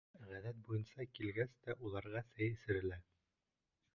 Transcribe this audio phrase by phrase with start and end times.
[0.29, 3.01] Ғәҙәт буйынса, килгәс тә уларға сәй эсерелә.